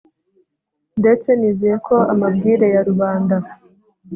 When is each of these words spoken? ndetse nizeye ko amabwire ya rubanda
ndetse 0.99 1.29
nizeye 1.39 1.75
ko 1.87 1.95
amabwire 2.13 2.67
ya 2.75 2.81
rubanda 2.87 3.35